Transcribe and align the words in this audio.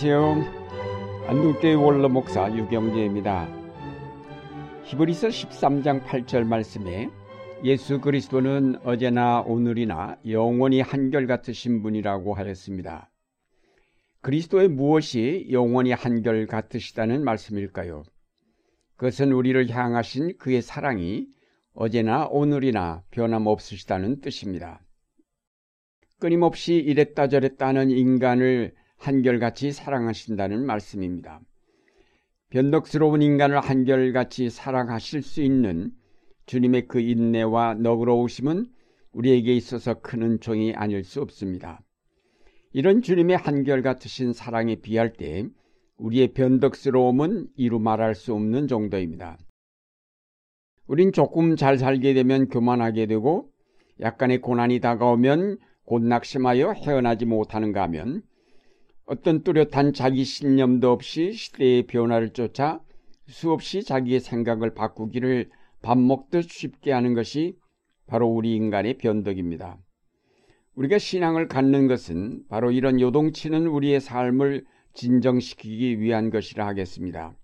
안녕하세요. 0.00 1.26
안동교회 1.26 1.74
원로 1.74 2.08
목사 2.08 2.48
유경재입니다. 2.54 3.48
히브리서 4.84 5.26
13장 5.26 6.04
8절 6.04 6.44
말씀에 6.44 7.10
예수 7.64 8.00
그리스도는 8.00 8.76
어제나 8.84 9.40
오늘이나 9.40 10.16
영원히 10.28 10.80
한결같으신 10.80 11.82
분이라고 11.82 12.34
하였습니다. 12.34 13.10
그리스도의 14.20 14.68
무엇이 14.68 15.48
영원히 15.50 15.90
한결같으시다는 15.90 17.24
말씀일까요? 17.24 18.04
그것은 18.94 19.32
우리를 19.32 19.68
향하신 19.68 20.38
그의 20.38 20.62
사랑이 20.62 21.26
어제나 21.74 22.28
오늘이나 22.30 23.02
변함없으시다는 23.10 24.20
뜻입니다. 24.20 24.80
끊임없이 26.20 26.76
이랬다 26.76 27.26
저랬다 27.26 27.66
하는 27.66 27.90
인간을 27.90 28.74
한결같이 28.98 29.72
사랑하신다는 29.72 30.66
말씀입니다. 30.66 31.40
변덕스러운 32.50 33.22
인간을 33.22 33.60
한결같이 33.60 34.50
사랑하실 34.50 35.22
수 35.22 35.42
있는 35.42 35.92
주님의 36.46 36.88
그 36.88 37.00
인내와 37.00 37.74
너그러우심은 37.74 38.66
우리에게 39.12 39.54
있어서 39.54 39.94
큰 40.00 40.22
은총이 40.22 40.74
아닐 40.74 41.04
수 41.04 41.20
없습니다. 41.22 41.80
이런 42.72 43.02
주님의 43.02 43.36
한결같으신 43.36 44.32
사랑에 44.32 44.76
비할 44.76 45.12
때 45.12 45.46
우리의 45.96 46.32
변덕스러움은 46.34 47.48
이루 47.56 47.78
말할 47.78 48.14
수 48.14 48.34
없는 48.34 48.68
정도입니다. 48.68 49.38
우린 50.86 51.12
조금 51.12 51.56
잘 51.56 51.78
살게 51.78 52.14
되면 52.14 52.48
교만하게 52.48 53.06
되고 53.06 53.50
약간의 54.00 54.40
고난이 54.40 54.80
다가오면 54.80 55.58
곧 55.84 56.02
낙심하여 56.02 56.72
헤어나지 56.72 57.24
못하는가 57.24 57.82
하면 57.82 58.22
어떤 59.08 59.42
뚜렷한 59.42 59.94
자기 59.94 60.22
신념도 60.22 60.92
없이 60.92 61.32
시대의 61.32 61.86
변화를 61.86 62.34
쫓아 62.34 62.78
수없이 63.26 63.82
자기의 63.82 64.20
생각을 64.20 64.74
바꾸기를 64.74 65.48
밥 65.80 65.96
먹듯 65.96 66.50
쉽게 66.50 66.92
하는 66.92 67.14
것이 67.14 67.56
바로 68.06 68.28
우리 68.28 68.54
인간의 68.54 68.98
변덕입니다. 68.98 69.78
우리가 70.74 70.98
신앙을 70.98 71.48
갖는 71.48 71.86
것은 71.88 72.42
바로 72.50 72.70
이런 72.70 73.00
요동치는 73.00 73.66
우리의 73.66 74.00
삶을 74.00 74.66
진정시키기 74.92 76.00
위한 76.00 76.28
것이라 76.28 76.66
하겠습니다. 76.66 77.34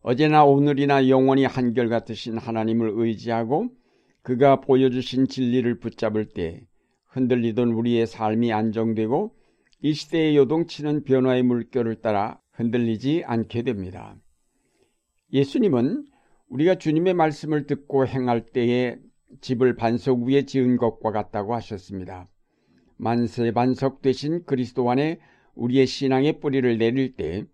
어제나 0.00 0.46
오늘이나 0.46 1.10
영원히 1.10 1.44
한결같으신 1.44 2.38
하나님을 2.38 2.92
의지하고 2.94 3.68
그가 4.22 4.62
보여주신 4.62 5.28
진리를 5.28 5.78
붙잡을 5.78 6.30
때 6.30 6.62
흔들리던 7.08 7.72
우리의 7.72 8.06
삶이 8.06 8.50
안정되고 8.50 9.37
이 9.80 9.92
시대에 9.92 10.34
요동치는 10.34 11.04
변화의 11.04 11.44
물결을 11.44 11.96
따라 12.00 12.40
흔들리지 12.52 13.22
않게 13.24 13.62
됩니다. 13.62 14.16
예수님은 15.32 16.06
우리가 16.48 16.76
주님의 16.76 17.14
말씀을 17.14 17.66
듣고 17.66 18.06
행할 18.06 18.44
때에 18.46 18.98
집을 19.40 19.76
반석 19.76 20.22
위에 20.22 20.46
지은 20.46 20.78
것과 20.78 21.12
같다고 21.12 21.54
하셨습니다. 21.54 22.28
만세 22.96 23.52
반석 23.52 24.02
되신 24.02 24.44
그리스도 24.44 24.90
안에 24.90 25.20
우리의 25.54 25.86
신앙의 25.86 26.40
뿌리를 26.40 26.76
내릴 26.78 27.14
때 27.14 27.44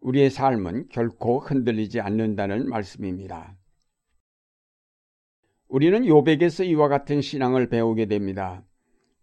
우리의 0.00 0.30
삶은 0.30 0.88
결코 0.88 1.40
흔들리지 1.40 2.00
않는다는 2.00 2.68
말씀입니다. 2.68 3.56
우리는 5.68 6.06
요백에서 6.06 6.64
이와 6.64 6.88
같은 6.88 7.22
신앙을 7.22 7.68
배우게 7.68 8.06
됩니다. 8.06 8.62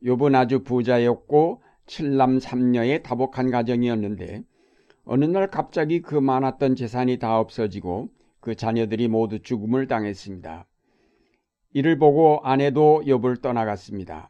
욥은 0.03 0.35
아주 0.35 0.63
부자였고 0.63 1.61
칠남 1.89 2.39
삼녀의 2.39 3.01
다복한 3.01 3.49
가정이었는데 3.49 4.43
어느 5.05 5.25
날 5.25 5.49
갑자기 5.49 6.01
그 6.03 6.13
많았던 6.13 6.75
재산이 6.75 7.17
다 7.17 7.39
없어지고 7.39 8.09
그 8.39 8.53
자녀들이 8.53 9.07
모두 9.07 9.39
죽음을 9.41 9.87
당했습니다. 9.87 10.67
이를 11.73 11.97
보고 11.97 12.41
아내도 12.43 13.01
욥을 13.05 13.41
떠나갔습니다. 13.41 14.29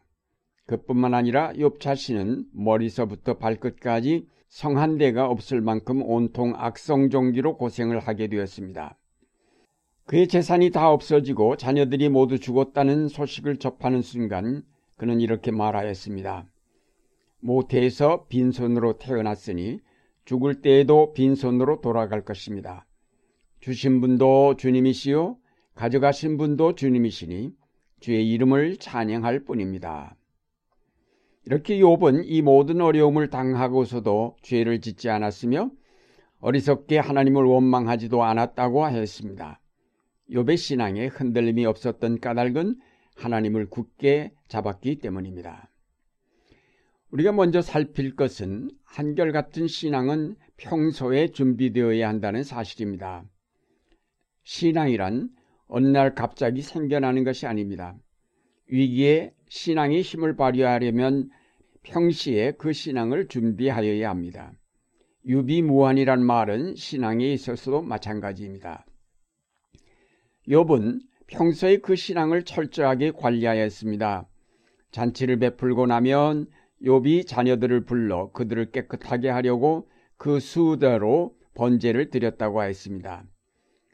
그뿐만 0.67 1.13
아니라 1.13 1.51
욥 1.51 1.81
자신은 1.81 2.45
머리서부터 2.53 3.37
발끝까지 3.37 4.27
성한 4.47 4.97
대가 4.97 5.27
없을 5.27 5.59
만큼 5.59 6.01
온통 6.01 6.53
악성 6.55 7.09
종기로 7.09 7.57
고생을 7.57 7.99
하게 7.99 8.27
되었습니다. 8.27 8.97
그의 10.05 10.29
재산이 10.29 10.71
다 10.71 10.89
없어지고 10.89 11.57
자녀들이 11.57 12.07
모두 12.07 12.39
죽었다는 12.39 13.09
소식을 13.09 13.57
접하는 13.57 14.01
순간 14.01 14.63
그는 14.95 15.19
이렇게 15.19 15.51
말하였습니다. 15.51 16.45
모태에서 17.41 18.27
빈손으로 18.27 18.97
태어났으니 18.97 19.79
죽을 20.25 20.61
때에도 20.61 21.13
빈손으로 21.13 21.81
돌아갈 21.81 22.23
것입니다. 22.23 22.85
주신 23.59 24.01
분도 24.01 24.55
주님이시요 24.57 25.37
가져가신 25.75 26.37
분도 26.37 26.75
주님이시니 26.75 27.51
주의 27.99 28.29
이름을 28.31 28.77
찬양할 28.77 29.45
뿐입니다. 29.45 30.15
이렇게 31.45 31.79
욥은 31.79 32.23
이 32.25 32.41
모든 32.41 32.81
어려움을 32.81 33.29
당하고서도 33.29 34.37
죄를 34.41 34.81
짓지 34.81 35.09
않았으며 35.09 35.71
어리석게 36.41 36.99
하나님을 36.99 37.43
원망하지도 37.43 38.23
않았다고 38.23 38.85
하였습니다. 38.85 39.59
욥의 40.29 40.57
신앙에 40.57 41.07
흔들림이 41.07 41.65
없었던 41.65 42.19
까닭은 42.19 42.75
하나님을 43.15 43.69
굳게 43.69 44.31
잡았기 44.47 44.99
때문입니다. 44.99 45.68
우리가 47.11 47.31
먼저 47.31 47.61
살필 47.61 48.15
것은 48.15 48.69
한결같은 48.83 49.67
신앙은 49.67 50.35
평소에 50.57 51.31
준비되어야 51.31 52.07
한다는 52.07 52.43
사실입니다. 52.43 53.23
신앙이란 54.43 55.29
어느 55.67 55.87
날 55.87 56.13
갑자기 56.13 56.61
생겨나는 56.61 57.23
것이 57.23 57.47
아닙니다. 57.47 57.95
위기에 58.67 59.33
신앙의 59.49 60.01
힘을 60.01 60.35
발휘하려면 60.35 61.29
평시에 61.81 62.53
그 62.53 62.73
신앙을 62.73 63.27
준비하여야 63.27 64.09
합니다. 64.09 64.51
유비무한이란 65.25 66.23
말은 66.23 66.75
신앙에 66.75 67.31
있어서도 67.33 67.81
마찬가지입니다. 67.81 68.85
욥은 70.47 70.99
평소에 71.27 71.77
그 71.77 71.95
신앙을 71.95 72.43
철저하게 72.43 73.11
관리하였습니다. 73.11 74.27
잔치를 74.91 75.37
베풀고 75.37 75.85
나면 75.87 76.47
욥이 76.83 77.27
자녀들을 77.27 77.85
불러 77.85 78.31
그들을 78.31 78.71
깨끗하게 78.71 79.29
하려고 79.29 79.89
그 80.17 80.39
수대로 80.39 81.35
번제를 81.53 82.09
드렸다고 82.09 82.61
하였습니다. 82.61 83.25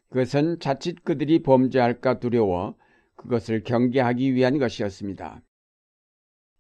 그것은 0.10 0.60
자칫 0.60 1.04
그들이 1.04 1.42
범죄할까 1.42 2.20
두려워 2.20 2.76
그것을 3.16 3.64
경계하기 3.64 4.34
위한 4.36 4.60
것이었습니다. 4.60 5.42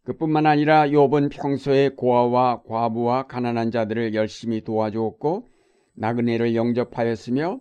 그뿐만 0.03 0.45
아니라 0.45 0.87
욥은 0.87 1.31
평소에 1.31 1.89
고아와 1.89 2.63
과부와 2.63 3.27
가난한 3.27 3.71
자들을 3.71 4.13
열심히 4.13 4.61
도와주었고 4.61 5.49
나그네를 5.95 6.55
영접하였으며 6.55 7.59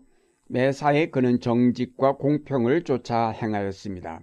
매사에 0.49 1.11
그는 1.11 1.41
정직과 1.41 2.17
공평을 2.17 2.83
쫓아 2.85 3.31
행하였습니다. 3.31 4.21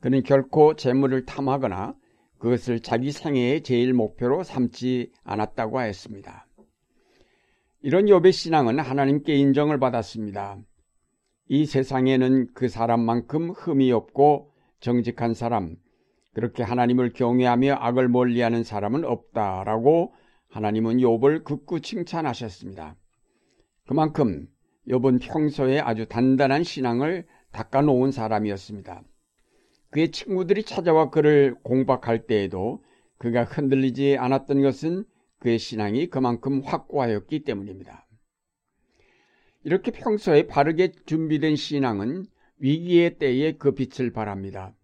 그는 0.00 0.22
결코 0.22 0.74
재물을 0.74 1.24
탐하거나 1.26 1.94
그것을 2.44 2.80
자기 2.80 3.10
생애의 3.10 3.62
제일 3.62 3.94
목표로 3.94 4.42
삼지 4.42 5.12
않았다고 5.24 5.78
하였습니다. 5.78 6.46
이런 7.80 8.04
욥의 8.04 8.32
신앙은 8.32 8.80
하나님께 8.80 9.34
인정을 9.34 9.78
받았습니다. 9.78 10.58
이 11.48 11.64
세상에는 11.64 12.48
그 12.52 12.68
사람만큼 12.68 13.52
흠이 13.52 13.92
없고 13.92 14.52
정직한 14.80 15.32
사람, 15.32 15.76
그렇게 16.34 16.62
하나님을 16.62 17.14
경외하며 17.14 17.76
악을 17.80 18.10
멀리하는 18.10 18.62
사람은 18.62 19.06
없다라고 19.06 20.12
하나님은 20.50 20.98
욥을 20.98 21.44
극구 21.44 21.80
칭찬하셨습니다. 21.80 22.94
그만큼 23.86 24.48
욥은 24.86 25.22
평소에 25.22 25.80
아주 25.80 26.04
단단한 26.06 26.62
신앙을 26.62 27.26
닦아놓은 27.52 28.10
사람이었습니다. 28.10 29.02
그의 29.94 30.10
친구들이 30.10 30.64
찾아와 30.64 31.08
그를 31.08 31.54
공박할 31.62 32.26
때에도 32.26 32.82
그가 33.16 33.44
흔들리지 33.44 34.16
않았던 34.18 34.60
것은 34.60 35.04
그의 35.38 35.56
신앙이 35.60 36.08
그만큼 36.08 36.62
확고하였기 36.64 37.44
때문입니다. 37.44 38.04
이렇게 39.62 39.92
평소에 39.92 40.48
바르게 40.48 40.94
준비된 41.06 41.54
신앙은 41.54 42.26
위기의 42.58 43.18
때에 43.18 43.52
그 43.52 43.70
빛을 43.70 44.12
발합니다. 44.12 44.74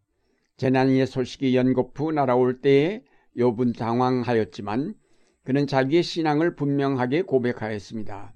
재난의 0.58 1.08
소식이 1.08 1.56
연거푸 1.56 2.12
날아올 2.12 2.60
때에 2.60 3.02
욥은 3.36 3.76
당황하였지만 3.76 4.94
그는 5.42 5.66
자기의 5.66 6.04
신앙을 6.04 6.54
분명하게 6.54 7.22
고백하였습니다. 7.22 8.32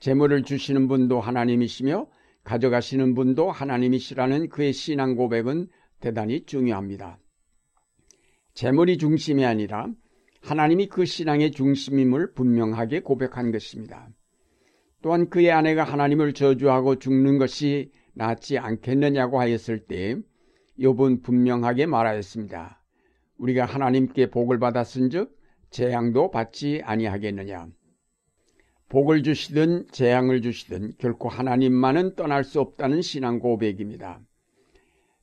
재물을 0.00 0.42
주시는 0.42 0.86
분도 0.86 1.18
하나님이시며 1.18 2.08
가져가시는 2.44 3.14
분도 3.14 3.50
하나님이시라는 3.50 4.50
그의 4.50 4.74
신앙 4.74 5.16
고백은 5.16 5.68
대단히 6.00 6.44
중요합니다. 6.44 7.18
재물이 8.54 8.98
중심이 8.98 9.44
아니라 9.44 9.88
하나님이 10.42 10.88
그 10.88 11.04
신앙의 11.04 11.52
중심임을 11.52 12.32
분명하게 12.32 13.00
고백한 13.00 13.52
것입니다. 13.52 14.08
또한 15.02 15.28
그의 15.28 15.52
아내가 15.52 15.84
하나님을 15.84 16.32
저주하고 16.32 16.98
죽는 16.98 17.38
것이 17.38 17.92
낫지 18.14 18.58
않겠느냐고 18.58 19.40
하였을 19.40 19.86
때 19.86 20.16
욥은 20.78 21.22
분명하게 21.22 21.86
말하였습니다. 21.86 22.82
우리가 23.36 23.64
하나님께 23.64 24.30
복을 24.30 24.58
받았은즉 24.58 25.36
재앙도 25.70 26.30
받지 26.30 26.80
아니하겠느냐. 26.84 27.68
복을 28.88 29.22
주시든 29.22 29.88
재앙을 29.92 30.40
주시든 30.40 30.94
결코 30.98 31.28
하나님만은 31.28 32.14
떠날 32.16 32.42
수 32.42 32.60
없다는 32.60 33.02
신앙 33.02 33.38
고백입니다. 33.38 34.20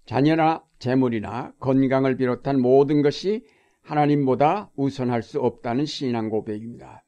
자녀나 0.06 0.64
재물이나 0.80 1.54
건강을 1.60 2.18
비롯한 2.18 2.62
모든 2.62 3.02
것이 3.02 3.46
하나님보다 3.82 4.72
우선할 4.76 5.22
수 5.24 5.40
없다는 5.40 5.86
신앙 5.86 6.30
고백입니다. 6.30 7.04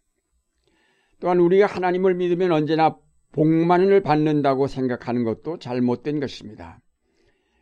또한 1.20 1.40
우리가 1.40 1.66
하나님을 1.66 2.16
믿으면 2.16 2.52
언제나 2.52 2.98
복만을 3.32 4.02
받는다고 4.02 4.68
생각하는 4.68 5.24
것도 5.24 5.58
잘못된 5.60 6.20
것입니다. 6.20 6.80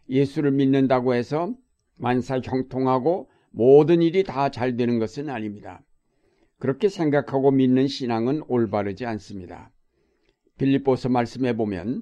예수를 0.10 0.52
믿는다고 0.52 1.16
해서 1.16 1.54
만사 1.96 2.40
형통하고 2.40 3.30
모든 3.52 4.02
일이 4.02 4.24
다 4.24 4.50
잘 4.50 4.76
되는 4.76 5.00
것은 5.00 5.30
아닙니다. 5.30 5.82
그렇게 6.60 6.90
생각하고 6.90 7.52
믿는 7.52 7.88
신앙은 7.88 8.44
올바르지 8.48 9.06
않습니다. 9.06 9.72
빌립보서 10.58 11.10
말씀해 11.10 11.56
보면 11.56 12.02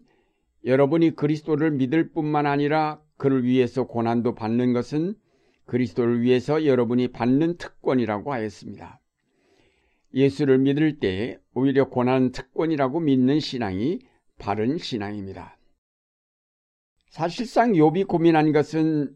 여러분이 0.65 1.15
그리스도를 1.15 1.71
믿을 1.71 2.11
뿐만 2.11 2.45
아니라 2.45 3.01
그를 3.23 3.45
위해서 3.45 3.85
고난도 3.87 4.35
받는 4.35 4.73
것은 4.73 5.15
그리스도를 5.63 6.23
위해서 6.23 6.65
여러분이 6.65 7.13
받는 7.13 7.55
특권이라고 7.55 8.33
하였습니다. 8.33 8.99
예수를 10.13 10.57
믿을 10.57 10.99
때 10.99 11.39
오히려 11.53 11.87
고난 11.87 12.33
특권이라고 12.33 12.99
믿는 12.99 13.39
신앙이 13.39 13.99
바른 14.39 14.77
신앙입니다. 14.77 15.57
사실상 17.11 17.71
욥이 17.71 18.07
고민한 18.07 18.51
것은 18.51 19.15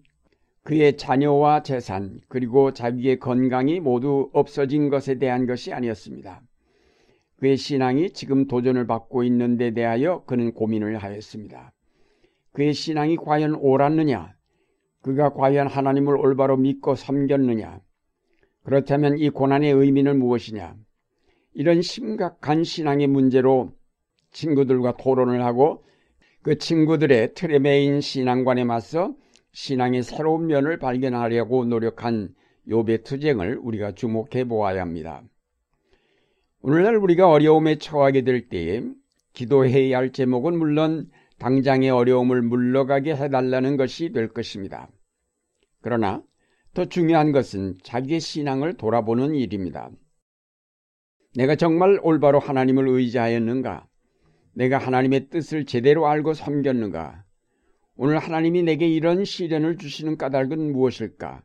그의 0.63 0.95
자녀와 0.95 1.63
재산 1.63 2.21
그리고 2.29 2.71
자기의 2.71 3.19
건강이 3.19 3.81
모두 3.81 4.29
없어진 4.31 4.87
것에 4.89 5.15
대한 5.15 5.45
것이 5.45 5.73
아니었습니다. 5.73 6.41
그의 7.35 7.57
신앙이 7.57 8.11
지금 8.11 8.47
도전을 8.47 8.87
받고 8.87 9.25
있는 9.25 9.57
데 9.57 9.71
대하여 9.71 10.23
그는 10.23 10.53
고민을 10.53 10.95
하였습니다. 10.97 11.73
그의 12.57 12.73
신앙이 12.73 13.17
과연 13.17 13.53
옳았느냐? 13.53 14.33
그가 15.03 15.31
과연 15.33 15.67
하나님을 15.67 16.17
올바로 16.17 16.57
믿고 16.57 16.95
섬겼느냐? 16.95 17.81
그렇다면 18.63 19.19
이 19.19 19.29
고난의 19.29 19.71
의미는 19.73 20.17
무엇이냐? 20.17 20.75
이런 21.53 21.83
심각한 21.83 22.63
신앙의 22.63 23.05
문제로 23.05 23.73
친구들과 24.31 24.97
토론을 24.97 25.45
하고 25.45 25.85
그 26.41 26.57
친구들의 26.57 27.35
틀에 27.35 27.59
매인 27.59 28.01
신앙관에 28.01 28.63
맞서 28.63 29.13
신앙의 29.51 30.01
새로운 30.01 30.47
면을 30.47 30.79
발견하려고 30.79 31.63
노력한 31.63 32.33
요배 32.67 33.03
투쟁을 33.03 33.59
우리가 33.61 33.91
주목해 33.91 34.45
보아야 34.45 34.81
합니다. 34.81 35.21
오늘날 36.63 36.95
우리가 36.95 37.29
어려움에 37.29 37.77
처하게 37.77 38.23
될 38.23 38.49
때에 38.49 38.81
기도해야 39.33 39.99
할 39.99 40.11
제목은 40.11 40.57
물론 40.57 41.11
당장의 41.39 41.89
어려움을 41.89 42.41
물러가게 42.41 43.15
해달라는 43.15 43.77
것이 43.77 44.11
될 44.11 44.27
것입니다. 44.27 44.89
그러나 45.81 46.23
더 46.73 46.85
중요한 46.85 47.31
것은 47.31 47.77
자기의 47.83 48.19
신앙을 48.19 48.77
돌아보는 48.77 49.35
일입니다. 49.35 49.89
내가 51.35 51.55
정말 51.55 51.99
올바로 52.01 52.39
하나님을 52.39 52.87
의지하였는가? 52.87 53.87
내가 54.53 54.79
하나님의 54.79 55.29
뜻을 55.29 55.65
제대로 55.65 56.07
알고 56.07 56.33
섬겼는가? 56.33 57.23
오늘 57.95 58.19
하나님이 58.19 58.63
내게 58.63 58.87
이런 58.87 59.25
시련을 59.25 59.77
주시는 59.77 60.17
까닭은 60.17 60.71
무엇일까? 60.71 61.43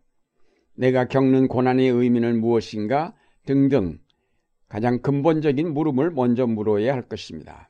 내가 0.74 1.08
겪는 1.08 1.48
고난의 1.48 1.88
의미는 1.88 2.40
무엇인가? 2.40 3.14
등등 3.44 3.98
가장 4.68 5.00
근본적인 5.00 5.72
물음을 5.74 6.10
먼저 6.10 6.46
물어야 6.46 6.94
할 6.94 7.02
것입니다. 7.02 7.68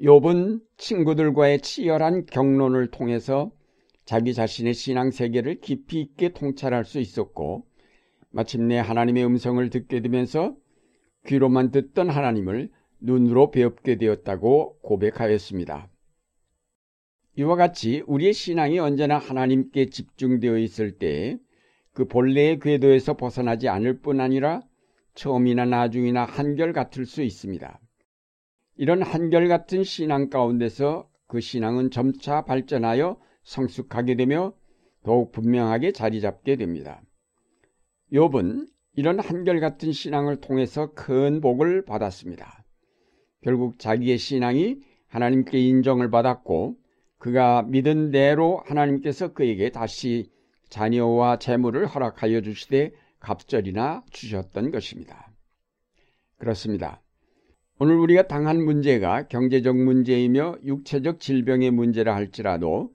욥은 0.00 0.60
친구들과의 0.76 1.60
치열한 1.60 2.26
경론을 2.26 2.90
통해서 2.90 3.50
자기 4.04 4.34
자신의 4.34 4.74
신앙 4.74 5.10
세계를 5.10 5.60
깊이 5.60 6.00
있게 6.00 6.30
통찰할 6.30 6.84
수 6.84 7.00
있었고 7.00 7.64
마침내 8.30 8.78
하나님의 8.78 9.24
음성을 9.24 9.68
듣게 9.70 10.00
되면서 10.00 10.54
귀로만 11.26 11.70
듣던 11.70 12.10
하나님을 12.10 12.70
눈으로 13.00 13.50
배웁게 13.50 13.96
되었다고 13.96 14.78
고백하였습니다. 14.80 15.88
이와 17.38 17.56
같이 17.56 18.02
우리의 18.06 18.32
신앙이 18.32 18.78
언제나 18.78 19.18
하나님께 19.18 19.86
집중되어 19.86 20.58
있을 20.58 20.98
때 20.98 21.38
그 21.96 22.04
본래의 22.04 22.60
궤도에서 22.60 23.16
벗어나지 23.16 23.70
않을 23.70 24.00
뿐 24.02 24.20
아니라 24.20 24.60
처음이나 25.14 25.64
나중이나 25.64 26.26
한결 26.26 26.74
같을 26.74 27.06
수 27.06 27.22
있습니다. 27.22 27.80
이런 28.76 29.02
한결같은 29.02 29.84
신앙 29.84 30.28
가운데서 30.28 31.08
그 31.26 31.40
신앙은 31.40 31.90
점차 31.90 32.42
발전하여 32.42 33.18
성숙하게 33.42 34.16
되며 34.16 34.52
더욱 35.02 35.32
분명하게 35.32 35.92
자리 35.92 36.20
잡게 36.20 36.56
됩니다. 36.56 37.00
욥은 38.12 38.66
이런 38.94 39.18
한결같은 39.20 39.92
신앙을 39.92 40.40
통해서 40.40 40.92
큰 40.94 41.40
복을 41.40 41.84
받았습니다. 41.84 42.64
결국 43.42 43.78
자기의 43.78 44.18
신앙이 44.18 44.80
하나님께 45.08 45.58
인정을 45.58 46.10
받았고 46.10 46.76
그가 47.18 47.62
믿은 47.62 48.10
대로 48.10 48.62
하나님께서 48.66 49.32
그에게 49.32 49.70
다시 49.70 50.30
자녀와 50.68 51.38
재물을 51.38 51.86
허락하여 51.86 52.40
주시되 52.40 52.92
갑절이나 53.20 54.04
주셨던 54.10 54.70
것입니다. 54.70 55.32
그렇습니다. 56.38 57.00
오늘 57.78 57.96
우리가 57.96 58.26
당한 58.26 58.64
문제가 58.64 59.28
경제적 59.28 59.76
문제이며 59.76 60.56
육체적 60.64 61.20
질병의 61.20 61.72
문제라 61.72 62.14
할지라도 62.14 62.90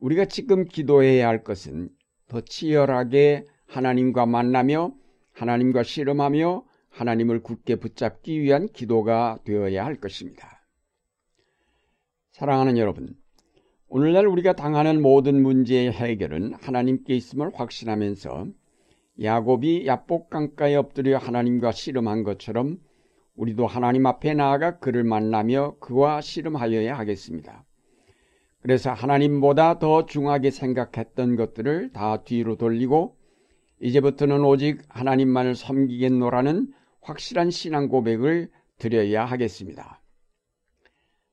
우리가 0.00 0.24
지금 0.24 0.64
기도해야 0.64 1.28
할 1.28 1.44
것은 1.44 1.90
더 2.26 2.40
치열하게 2.40 3.44
하나님과 3.66 4.26
만나며 4.26 4.92
하나님과 5.30 5.84
씨름하며 5.84 6.64
하나님을 6.88 7.44
굳게 7.44 7.76
붙잡기 7.76 8.40
위한 8.40 8.66
기도가 8.66 9.38
되어야 9.44 9.84
할 9.84 9.94
것입니다. 9.94 10.66
사랑하는 12.32 12.78
여러분, 12.78 13.14
오늘날 13.86 14.26
우리가 14.26 14.54
당하는 14.54 15.00
모든 15.00 15.40
문제의 15.40 15.92
해결은 15.92 16.54
하나님께 16.54 17.14
있음을 17.14 17.52
확신하면서 17.54 18.48
야곱이 19.22 19.86
야복강가에 19.86 20.74
엎드려 20.74 21.18
하나님과 21.18 21.70
씨름한 21.70 22.24
것처럼 22.24 22.80
우리도 23.40 23.66
하나님 23.66 24.04
앞에 24.04 24.34
나아가 24.34 24.78
그를 24.78 25.02
만나며 25.02 25.76
그와 25.80 26.20
씨름하여야 26.20 26.98
하겠습니다. 26.98 27.64
그래서 28.60 28.92
하나님보다 28.92 29.78
더 29.78 30.04
중하게 30.04 30.50
생각했던 30.50 31.36
것들을 31.36 31.92
다 31.94 32.22
뒤로 32.22 32.56
돌리고 32.56 33.16
이제부터는 33.80 34.44
오직 34.44 34.82
하나님만을 34.90 35.54
섬기겠노라는 35.54 36.74
확실한 37.00 37.50
신앙 37.50 37.88
고백을 37.88 38.50
드려야 38.76 39.24
하겠습니다. 39.24 40.02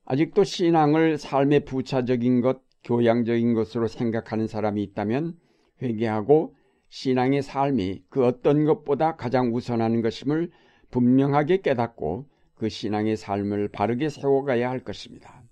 아직도 0.06 0.44
신앙을 0.44 1.18
삶의 1.18 1.66
부차적인 1.66 2.40
것, 2.40 2.62
교양적인 2.84 3.52
것으로 3.52 3.86
생각하는 3.86 4.46
사람이 4.46 4.82
있다면 4.82 5.36
회개하고 5.82 6.54
신앙의 6.88 7.42
삶이 7.42 8.04
그 8.08 8.24
어떤 8.24 8.64
것보다 8.64 9.16
가장 9.16 9.54
우선하는 9.54 10.00
것임을 10.00 10.50
분명하게 10.90 11.60
깨닫고 11.60 12.26
그 12.54 12.68
신앙의 12.68 13.16
삶을 13.16 13.68
바르게 13.68 14.08
세워가야 14.08 14.68
할 14.68 14.80
것입니다. 14.80 15.42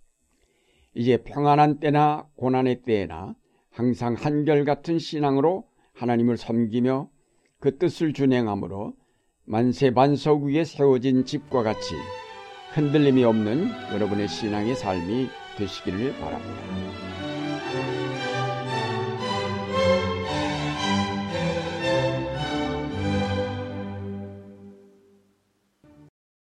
이제 0.95 1.19
평안한 1.19 1.79
때나 1.79 2.27
고난의 2.37 2.83
때에나 2.83 3.35
항상 3.71 4.15
한결같은 4.15 4.99
신앙으로 4.99 5.69
하나님을 5.93 6.37
섬기며 6.37 7.11
그 7.61 7.79
뜻을 7.79 8.13
준행함으로 8.13 8.95
만세 9.45 9.93
반석 9.93 10.43
위에 10.43 10.65
세워진 10.65 11.25
집과 11.25 11.63
같이 11.63 11.95
흔들림이 12.73 13.25
없는 13.25 13.69
여러분의 13.93 14.29
신앙의 14.29 14.75
삶이 14.75 15.29
되시기를 15.57 16.13
바랍니다. 16.19 17.06